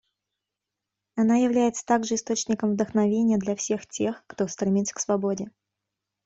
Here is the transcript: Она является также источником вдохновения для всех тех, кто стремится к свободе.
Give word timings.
Она 1.13 1.35
является 1.37 1.85
также 1.85 2.15
источником 2.15 2.71
вдохновения 2.73 3.37
для 3.37 3.55
всех 3.55 3.85
тех, 3.85 4.23
кто 4.25 4.47
стремится 4.47 4.95
к 4.95 4.99
свободе. 4.99 5.51